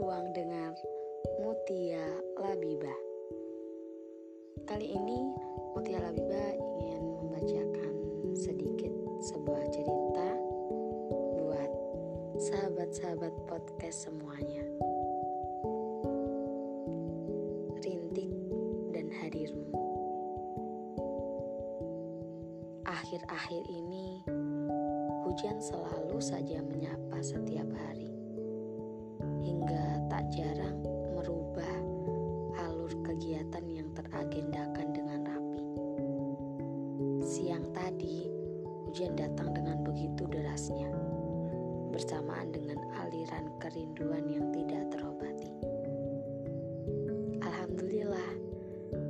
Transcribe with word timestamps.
dari 0.00 0.08
ruang 0.08 0.32
dengar 0.32 0.72
Mutia 1.44 2.08
Labiba. 2.40 2.96
Kali 4.64 4.96
ini 4.96 5.28
Mutia 5.76 6.00
Labiba 6.00 6.56
ingin 6.56 7.04
membacakan 7.20 7.92
sedikit 8.32 8.96
sebuah 9.20 9.60
cerita 9.68 10.28
buat 11.36 11.70
sahabat-sahabat 12.40 13.34
podcast 13.44 14.08
semuanya. 14.08 14.64
Rintik 17.84 18.32
dan 18.96 19.12
hadirmu. 19.20 19.68
Akhir-akhir 22.88 23.62
ini 23.68 24.24
hujan 25.28 25.60
selalu 25.60 26.16
saja 26.24 26.64
menyapa 26.64 27.20
setiap 27.20 27.68
hari 27.76 28.09
jarang 30.30 30.78
merubah 31.18 31.76
alur 32.62 32.94
kegiatan 33.02 33.66
yang 33.66 33.90
teragendakan 33.98 34.88
dengan 34.94 35.20
rapi. 35.26 35.66
Siang 37.26 37.66
tadi, 37.74 38.30
hujan 38.86 39.18
datang 39.18 39.50
dengan 39.50 39.82
begitu 39.82 40.30
derasnya, 40.30 40.86
bersamaan 41.90 42.54
dengan 42.54 42.78
aliran 43.02 43.50
kerinduan 43.58 44.24
yang 44.30 44.46
tidak 44.54 44.86
terobati. 44.94 45.50
Alhamdulillah, 47.42 48.30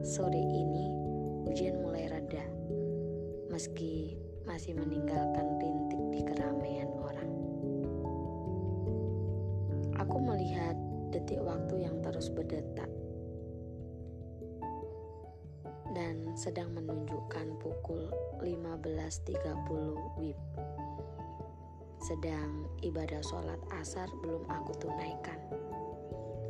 sore 0.01 0.41
ini 0.41 0.89
hujan 1.45 1.85
mulai 1.85 2.09
reda, 2.09 2.45
meski 3.53 4.17
masih 4.49 4.73
meninggalkan 4.73 5.47
rintik 5.61 6.03
di 6.17 6.21
keramaian 6.25 6.89
orang. 6.97 7.33
Aku 10.01 10.17
melihat 10.17 10.75
detik 11.11 11.43
waktu 11.43 11.85
yang 11.87 11.99
terus 12.01 12.31
berdetak 12.31 12.89
dan 15.91 16.31
sedang 16.39 16.71
menunjukkan 16.71 17.59
pukul 17.59 18.07
15.30 18.39 20.23
WIB. 20.23 20.39
Sedang 22.01 22.71
ibadah 22.81 23.21
sholat 23.21 23.61
asar 23.83 24.09
belum 24.23 24.47
aku 24.49 24.73
tunaikan. 24.81 25.37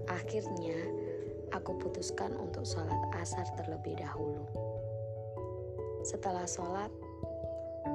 Akhirnya, 0.07 0.79
aku 1.57 1.75
putuskan 1.81 2.37
untuk 2.37 2.63
sholat 2.69 3.01
asar 3.19 3.49
terlebih 3.59 3.99
dahulu. 3.99 4.45
Setelah 6.05 6.47
sholat, 6.47 6.93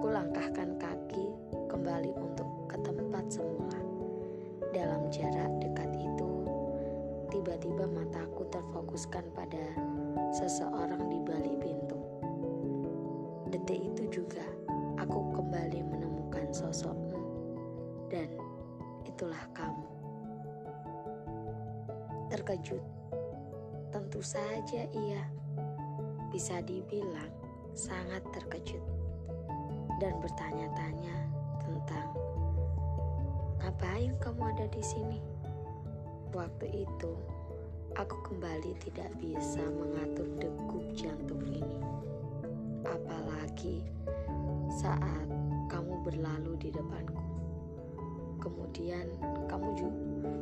kulangkahkan 0.02 0.78
kaki 0.82 1.26
kembali 1.70 2.12
untuk 2.18 2.50
ke 2.68 2.78
tempat 2.84 3.26
semula. 3.30 3.80
Dalam 4.76 5.08
jarak 5.08 5.52
dekat 5.64 5.85
tiba-tiba 7.46 7.86
mataku 7.86 8.42
terfokuskan 8.50 9.22
pada 9.38 9.62
seseorang 10.34 10.98
di 11.14 11.22
balik 11.22 11.62
pintu. 11.62 11.94
Detik 13.54 13.86
itu 13.86 14.10
juga 14.10 14.42
aku 14.98 15.30
kembali 15.30 15.86
menemukan 15.86 16.50
sosokmu 16.50 17.22
dan 18.10 18.34
itulah 19.06 19.46
kamu. 19.54 19.86
Terkejut, 22.34 22.82
tentu 23.94 24.26
saja 24.26 24.90
iya. 24.90 25.30
Bisa 26.34 26.66
dibilang 26.66 27.30
sangat 27.78 28.26
terkejut 28.34 28.82
dan 30.02 30.18
bertanya-tanya 30.18 31.30
tentang 31.62 32.10
ngapain 33.62 34.18
kamu 34.18 34.42
ada 34.50 34.66
di 34.74 34.82
sini. 34.82 35.22
Waktu 36.34 36.84
itu, 36.84 37.35
aku 37.96 38.16
kembali 38.28 38.76
tidak 38.84 39.08
bisa 39.24 39.64
mengatur 39.72 40.28
degup 40.36 40.84
jantung 40.92 41.40
ini. 41.48 41.80
Apalagi 42.84 43.88
saat 44.84 45.28
kamu 45.72 46.04
berlalu 46.04 46.60
di 46.60 46.70
depanku. 46.76 47.24
Kemudian 48.44 49.10
kamu 49.48 49.70
juga 49.80 50.00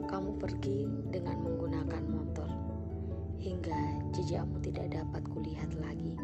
kamu 0.09 0.31
pergi 0.41 0.79
dengan 1.13 1.37
menggunakan 1.45 2.03
motor 2.09 2.49
hingga 3.39 4.01
jejakmu 4.17 4.59
tidak 4.59 4.91
dapat 4.91 5.23
kulihat 5.31 5.71
lagi. 5.79 6.17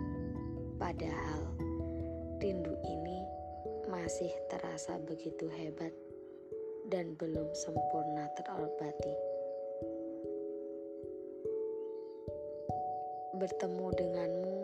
Padahal 0.82 1.46
rindu 2.42 2.74
ini 2.84 3.20
masih 3.88 4.32
terasa 4.50 4.98
begitu 5.06 5.48
hebat 5.52 5.94
dan 6.90 7.14
belum 7.22 7.54
sempurna 7.54 8.28
terobati. 8.34 9.39
Bertemu 13.40 13.88
denganmu 13.96 14.60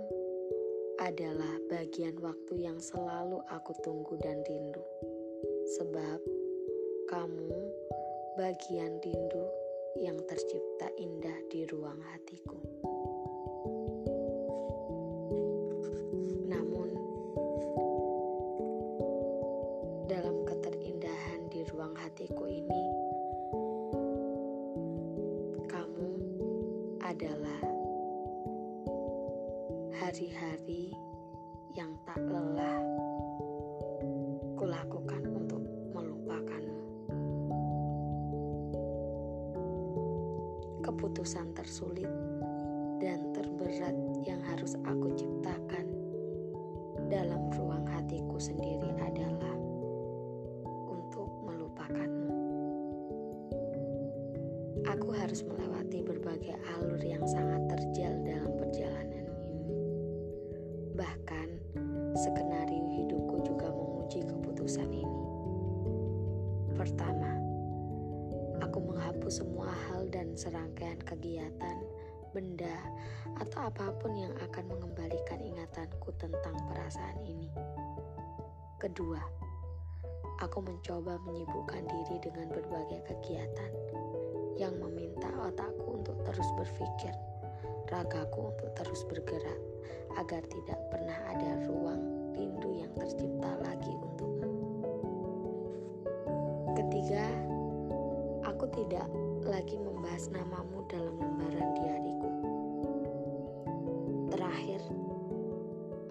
adalah 1.00 1.64
bagian 1.72 2.20
waktu 2.20 2.68
yang 2.68 2.76
selalu 2.76 3.40
aku 3.48 3.72
tunggu 3.80 4.20
dan 4.20 4.44
rindu, 4.44 4.84
sebab 5.80 6.20
kamu 7.08 7.56
bagian 8.36 9.00
rindu 9.00 9.48
yang 9.96 10.20
tercipta 10.28 10.92
indah 11.00 11.40
di 11.48 11.64
ruang 11.72 12.04
hatiku. 12.04 12.60
Namun, 16.52 16.90
dalam 20.12 20.44
keterindahan 20.44 21.48
di 21.48 21.64
ruang 21.72 21.96
hatiku 21.96 22.44
ini, 22.44 22.84
kamu 25.64 26.12
adalah 27.00 27.75
hari-hari 30.16 30.96
yang 31.76 31.92
tak 32.08 32.24
lelah 32.24 32.80
kulakukan 34.56 35.28
untuk 35.28 35.60
melupakanmu. 35.92 36.88
Keputusan 40.88 41.52
tersulit 41.52 42.08
dan 43.04 43.28
terberat 43.36 43.92
yang 44.24 44.40
harus 44.40 44.80
aku 44.88 45.12
ciptakan 45.20 45.84
dalam 47.12 47.52
ruang 47.52 47.84
hatiku 47.84 48.40
sendiri 48.40 48.96
adalah 49.04 49.60
untuk 50.96 51.28
melupakanmu. 51.44 52.40
Aku 54.96 55.12
harus 55.12 55.44
melewati 55.44 56.08
berbagai 56.08 56.56
alur 56.80 57.04
yang 57.04 57.28
sangat 57.28 57.55
serangkaian 70.36 71.00
kegiatan, 71.02 71.78
benda, 72.36 72.78
atau 73.40 73.72
apa 73.72 73.96
pun 74.04 74.12
yang 74.12 74.36
akan 74.44 74.68
mengembalikan 74.68 75.40
ingatanku 75.40 76.12
tentang 76.20 76.56
perasaan 76.68 77.24
ini. 77.24 77.48
Kedua, 78.76 79.24
aku 80.44 80.60
mencoba 80.60 81.16
menyibukkan 81.24 81.88
diri 81.88 82.20
dengan 82.20 82.52
berbagai 82.52 83.02
kegiatan 83.08 83.72
yang 84.60 84.76
meminta 84.80 85.32
otakku 85.40 86.04
untuk 86.04 86.20
terus 86.28 86.48
berpikir, 86.60 87.16
ragaku 87.88 88.52
untuk 88.52 88.70
terus 88.76 89.02
bergerak, 89.08 89.62
agar 90.20 90.44
tidak 90.48 90.80
pernah 90.92 91.20
ada 91.32 91.64
ruang 91.68 92.04
rindu 92.36 92.72
yang 92.84 92.92
tercipta 93.00 93.52
lagi 93.64 93.92
untukmu. 93.96 94.52
Ketiga, 96.76 97.24
aku 98.44 98.68
tidak 98.76 99.08
lagi 99.46 99.78
membahas 99.78 100.34
namamu 100.34 100.82
dalam 100.90 101.22
lembaran 101.22 101.70
diariku. 101.78 102.30
Terakhir, 104.34 104.82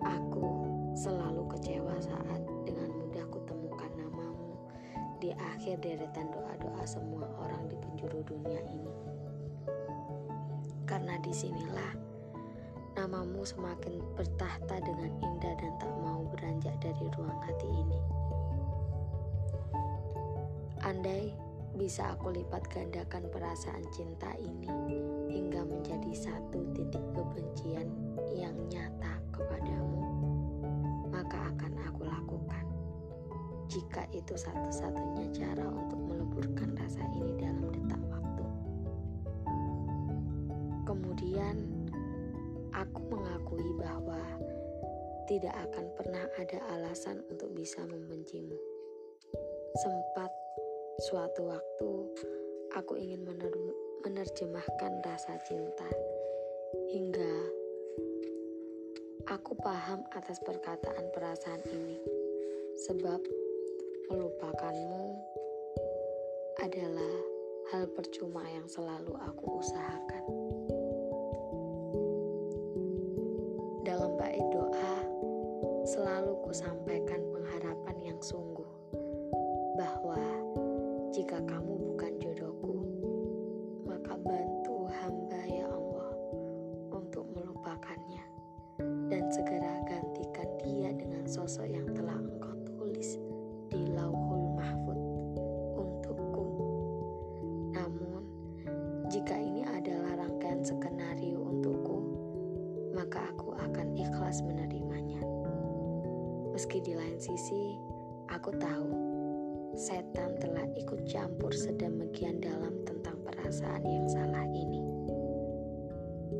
aku 0.06 0.46
selalu 0.94 1.42
kecewa 1.50 1.98
saat 1.98 2.42
dengan 2.62 2.94
mudah 2.94 3.26
kutemukan 3.34 3.90
namamu 3.98 4.54
di 5.18 5.34
akhir 5.34 5.82
deretan 5.82 6.30
doa-doa 6.30 6.86
semua 6.86 7.26
orang 7.42 7.66
di 7.66 7.74
penjuru 7.74 8.22
dunia 8.22 8.62
ini. 8.70 8.94
Karena 10.86 11.18
di 11.18 11.34
sinilah 11.34 11.90
namamu 12.94 13.42
semakin 13.42 13.98
bertahta 14.14 14.78
dengan 14.78 14.93
bisa 21.84 22.16
aku 22.16 22.32
lipat 22.32 22.64
gandakan 22.72 23.28
perasaan 23.28 23.84
cinta 23.92 24.32
ini 24.40 24.72
hingga 25.28 25.68
menjadi 25.68 26.16
satu 26.16 26.64
titik 26.72 27.04
kebencian 27.12 27.92
yang 28.32 28.56
nyata 28.72 29.20
kepadamu, 29.28 30.00
maka 31.12 31.52
akan 31.52 31.76
aku 31.84 32.08
lakukan. 32.08 32.64
Jika 33.68 34.08
itu 34.16 34.32
satu-satunya 34.32 35.28
cara 35.36 35.68
untuk 35.68 36.00
meleburkan 36.08 36.72
rasa 36.72 37.04
ini 37.20 37.36
dalam 37.36 37.68
detak 37.68 38.00
waktu. 38.08 38.44
Kemudian, 40.88 41.68
aku 42.72 43.00
mengakui 43.12 43.68
bahwa 43.76 44.24
tidak 45.28 45.52
akan 45.68 45.84
pernah 46.00 46.24
ada 46.40 46.64
alasan 46.80 47.20
untuk 47.28 47.52
bisa 47.52 47.84
membencimu. 47.84 48.56
Sempat 49.84 50.32
suatu 51.02 51.50
waktu 51.50 51.90
aku 52.78 52.94
ingin 52.94 53.26
menerjemahkan 54.06 55.02
rasa 55.02 55.34
cinta 55.42 55.90
hingga 56.90 57.34
aku 59.26 59.56
paham 59.58 60.04
atas 60.14 60.38
perkataan 60.44 61.10
perasaan 61.10 61.62
ini, 61.66 61.98
sebab 62.86 63.18
melupakanmu 64.12 65.04
adalah 66.60 67.14
hal 67.72 67.88
percuma 67.90 68.44
yang 68.52 68.68
selalu 68.68 69.16
aku 69.18 69.64
usahakan. 69.64 70.43
Meski 106.64 106.80
di 106.80 106.96
lain 106.96 107.20
sisi, 107.20 107.76
aku 108.32 108.48
tahu 108.56 108.88
setan 109.76 110.32
telah 110.40 110.64
ikut 110.80 111.04
campur 111.04 111.52
sedemikian 111.52 112.40
dalam 112.40 112.80
tentang 112.88 113.20
perasaan 113.20 113.84
yang 113.84 114.08
salah 114.08 114.48
ini. 114.48 114.80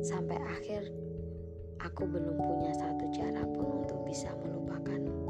Sampai 0.01 0.41
akhir, 0.41 0.89
aku 1.77 2.09
belum 2.09 2.41
punya 2.41 2.73
satu 2.73 3.05
cara 3.13 3.45
pun 3.53 3.85
untuk 3.85 4.01
bisa 4.01 4.33
melupakanmu. 4.41 5.29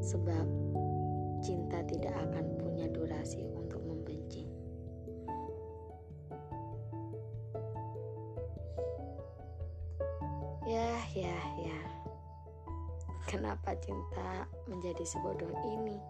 Sebab 0.00 0.46
cinta 1.44 1.84
tidak 1.84 2.16
akan 2.24 2.48
punya 2.56 2.88
durasi 2.88 3.44
untuk 3.52 3.84
membenci. 3.84 4.48
Ya, 10.64 10.88
ya, 11.12 11.36
ya. 11.60 11.97
Kenapa 13.28 13.76
cinta 13.76 14.48
menjadi 14.72 15.04
sebodoh 15.04 15.52
ini? 15.68 16.00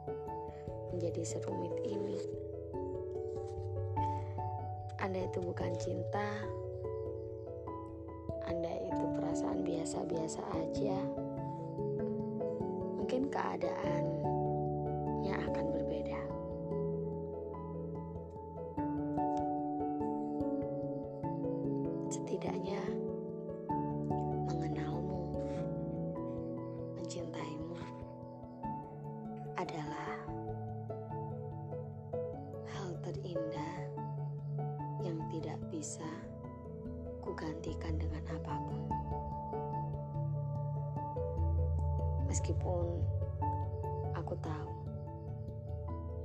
Menjadi 0.95 1.27
serumit 1.27 1.75
ini? 1.83 2.15
Anda 5.03 5.27
itu 5.27 5.43
bukan 5.43 5.75
cinta. 5.83 6.47
Anda 8.47 8.71
itu 8.87 9.03
perasaan 9.19 9.67
biasa-biasa 9.67 10.47
aja. 10.63 10.95
Mungkin 13.03 13.27
keadaannya 13.35 15.35
akan 15.43 15.67
berbeda. 15.75 16.23
Setidaknya 22.15 23.08
kugantikan 37.39 37.95
dengan 38.03 38.19
apa 38.35 38.55
pun. 38.67 38.83
Meskipun 42.27 42.87
aku 44.19 44.35
tahu 44.43 44.71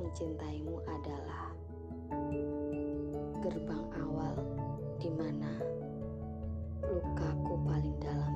mencintaimu 0.01 0.81
adalah 0.89 1.53
gerbang 3.45 3.85
awal 3.93 4.41
di 4.97 5.13
mana 5.13 5.53
lukaku 6.81 7.61
paling 7.61 7.93
dalam 8.01 8.33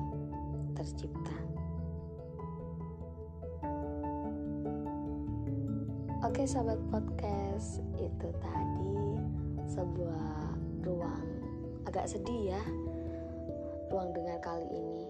tercipta. 0.78 1.34
Oke 6.22 6.46
sahabat 6.46 6.78
podcast 6.94 7.82
itu 7.98 8.28
tadi 8.38 9.18
sebuah 9.66 10.54
ruang 10.86 11.27
agak 11.88 12.04
sedih 12.04 12.52
ya 12.52 12.62
ruang 13.88 14.12
dengar 14.12 14.36
kali 14.44 14.68
ini. 14.68 15.08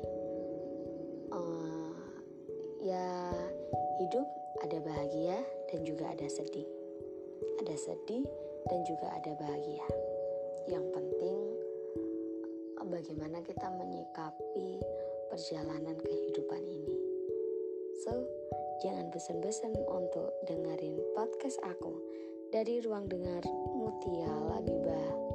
Uh, 1.35 1.93
ya 2.79 3.35
hidup 3.99 4.27
ada 4.63 4.79
bahagia 4.79 5.43
dan 5.75 5.83
juga 5.83 6.15
ada 6.15 6.31
sedih. 6.31 6.67
Ada 7.59 7.75
sedih 7.75 8.23
dan 8.71 8.81
juga 8.87 9.11
ada 9.11 9.35
bahagia. 9.35 9.87
Yang 10.71 10.87
penting 10.95 11.39
bagaimana 12.89 13.45
kita 13.45 13.69
menyikapi 13.69 14.81
perjalanan 15.29 15.99
kehidupan 16.01 16.63
ini. 16.65 16.97
So 18.07 18.15
Jangan 18.79 19.11
besen-besen 19.11 19.75
untuk 19.91 20.31
dengerin 20.47 21.03
podcast 21.19 21.59
aku. 21.67 21.99
Dari 22.55 22.79
ruang 22.79 23.11
dengar 23.11 23.43
Mutia 23.75 24.31
Labibah 24.31 25.28